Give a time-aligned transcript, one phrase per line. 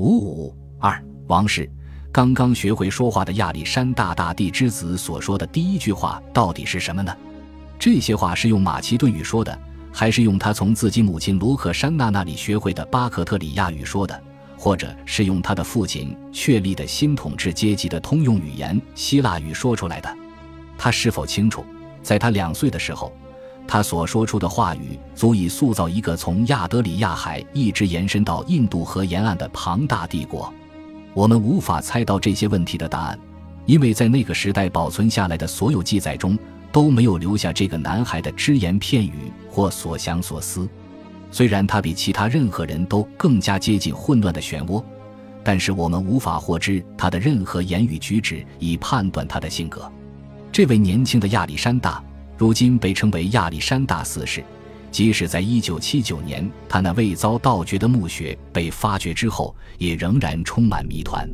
[0.00, 1.70] 五五二王氏
[2.10, 7.14] 刚刚学会说话的亚历山大大帝之子所说的第一句话到底是什么呢？
[7.78, 9.56] 这些话是用马其顿语说的，
[9.92, 14.18] 还是用他从自己母亲罗克珊娜那里学会的巴克特里亚语说的，
[14.56, 20.10] 或者是用他的父亲确立的新统治阶级的通用语言希腊语说出来的？
[20.78, 21.62] 他是否清楚，
[22.02, 23.12] 在他两岁的时候？
[23.66, 30.52] 他所说出的话语足以塑造一个从亚德里亚海一直延伸到印度河沿岸的庞大帝国。
[31.14, 33.18] 我们无法猜到这些问题的答案，
[33.66, 36.36] 因为在那个时代保存下来的所有记载中
[36.72, 40.68] 都没有留下这个男孩的只言片语或所想所思。
[41.30, 44.82] 虽然他比其他任何人都更加接近混乱的漩涡，
[45.44, 49.88] 但是我们无法获知他的任何言语举止以判断他的性格。
[50.50, 52.02] 这位年轻的亚历山大。
[52.40, 54.42] 如今被称为亚历山大四世，
[54.90, 61.28] 即使在1979年他那未遭盗掘的墓穴被发掘之后，也仍然充满谜团。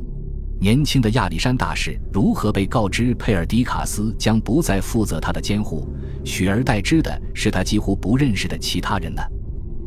[0.61, 5.89] 年轻的亚历山大是如何被告知佩尔迪卡斯将不再负责他的监护，
[6.25, 9.23] 取而代之的是他几乎不认识的其他人呢？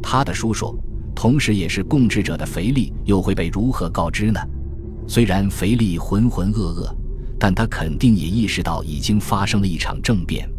[0.01, 0.81] 他的叔叔，
[1.13, 4.39] 同时也是共治者的腓力，又会被如何告知呢？
[5.05, 6.89] 虽然腓力浑浑噩噩，
[7.38, 10.49] 但他肯定也意识到已经发生了一场政变。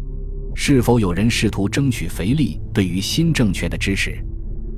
[0.53, 4.23] 是否有人试图争取腓力对于新政权的支持，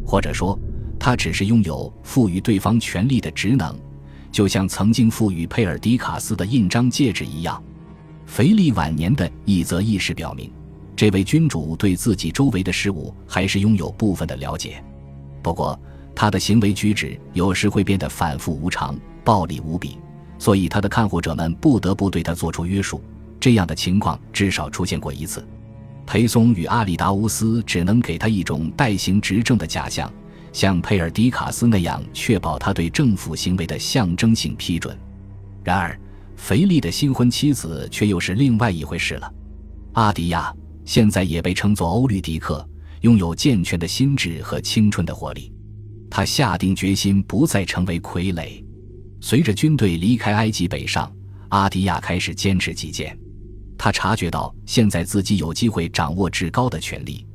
[0.05, 0.57] 或者说，
[0.99, 3.75] 他只是拥有赋予对方权力的职能，
[4.31, 7.61] 就像曾经赋予佩尔迪卡斯的印章戒指一样？
[8.25, 10.49] 腓力晚年的一则轶事表明，
[10.95, 14.81] 这位君主对自己周围的事物还是拥有部分的了解。
[15.41, 15.77] 不过，
[16.15, 19.97] 他的行为举止有时会变得反复无常、暴力无比，
[20.37, 23.01] 所以他的看护者们不得不对他做出约束。
[23.39, 25.45] 这样的情况至少出现过一次。
[26.05, 30.11] 裴松与阿里达乌斯只能给他一种代行执政的假象，
[30.51, 34.97] 像佩尔迪卡斯那样确保他对政府行为的象征性批准。
[35.63, 35.97] 然而，
[36.35, 39.33] 腓力的新婚妻子却又是另外一回事了。
[39.93, 40.53] 阿迪亚
[40.85, 42.67] 现在也被称作欧律狄克，
[43.01, 45.51] 拥有健全的心智和青春的活力。
[46.09, 48.63] 他下定决心不再成为傀儡。
[49.21, 51.11] 随着军队离开埃及北上，
[51.49, 53.17] 阿迪亚开始坚持己见。
[53.83, 57.27] 他察觉到现在自己有机会掌握至高的权力，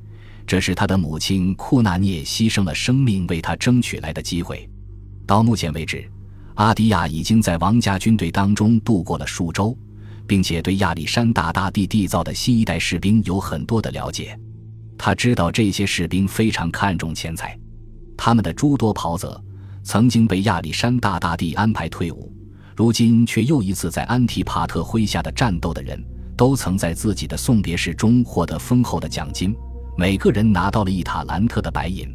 [0.47, 4.67] 这是他的母亲库纳涅牺牲了生命为他争取来的机会。
[5.27, 6.11] 到目前为止，
[6.55, 9.77] 阿迪亚已经在王家军队当中度过了数周，
[10.27, 14.35] 并且对亚历山大大帝缔造的新一代士兵有很多的了解。
[14.97, 17.55] 他知道这些士兵非常看重钱财，
[18.17, 19.39] 他们的诸多袍泽
[19.83, 22.33] 曾经被亚历山大大帝安排退伍，
[22.75, 26.03] 如今却又一次在安提帕特麾下的战斗的人。
[26.39, 29.53] 都曾在自己的送别式中获得丰厚的奖金，
[29.97, 32.09] 每个人拿到了一塔兰特的白银，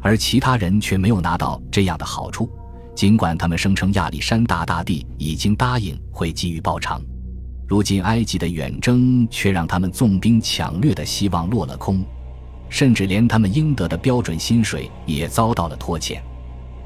[0.00, 2.50] 而其他人却没有拿到这样的好处。
[2.96, 7.02] 尽管他们声称亚历山大大帝已经答应会给予报偿，
[7.68, 12.02] 如今埃及的远征却让他们纵兵抢掠的希望落了空，
[12.70, 16.22] 甚至连他们应得的标准薪水也遭到了拖欠。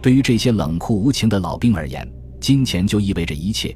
[0.02, 2.06] 对于这些冷酷无情的老兵而言，
[2.40, 3.74] 金钱就意味着一切。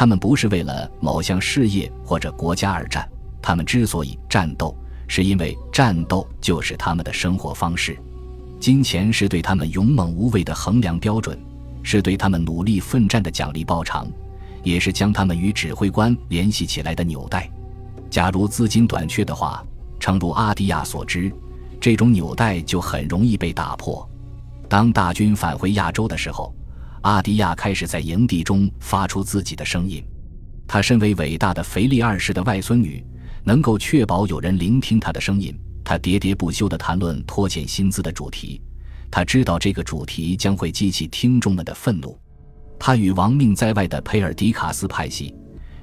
[0.00, 3.06] 他们不是为了某项事业或者国家而战，
[3.42, 4.74] 他们之所以战斗，
[5.06, 7.98] 是因为战斗就是他们的生活方式。
[8.58, 11.38] 金钱是对他们勇猛无畏的衡量标准，
[11.82, 14.10] 是对他们努力奋战的奖励报偿，
[14.62, 17.46] 也是将他们与指挥官联系起来的纽带。
[18.08, 19.62] 假如资金短缺的话，
[19.98, 21.30] 诚如阿迪亚所知，
[21.78, 24.08] 这种纽带就很容易被打破。
[24.66, 26.54] 当大军返回亚洲的时候。
[27.02, 30.04] 阿迪亚开始在营地中发出自己的声音。
[30.66, 33.04] 他身为伟大的腓力二世的外孙女，
[33.42, 35.58] 能够确保有人聆听他的声音。
[35.82, 38.60] 他喋喋不休地谈论拖欠薪资的主题。
[39.10, 42.16] 他知道这个主题将会激起听众们的愤怒。
[42.78, 45.34] 他与亡命在外的佩尔迪卡斯派系，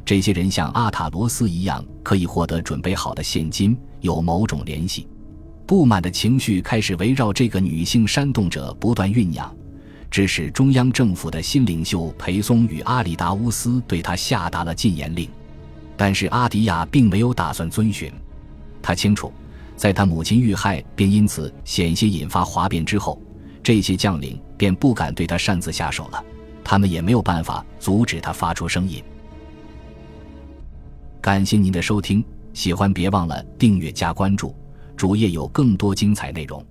[0.06, 5.08] 这些人像阿塔罗斯一样，可以获得准备好的现金，有某种联系。
[5.66, 9.54] 不满的情绪开始围绕这个女性煽动者不断酝酿。
[10.09, 15.30] 致使中央政府的新领袖裴松与阿里达乌斯对他下达了禁言令，
[15.95, 18.12] 但是阿迪亚并没有打算遵循。
[18.81, 19.31] 他清楚，
[19.75, 23.21] 在他母亲遇害并因此险些引发哗变之后，
[23.62, 26.24] 这些将领便不敢对他擅自下手了。
[26.63, 29.03] 他们也没有办法阻止他发出声音。
[31.21, 34.56] 感谢您的收听，喜欢别忘了订阅加关注，
[34.95, 36.65] 主页有更多精彩内容。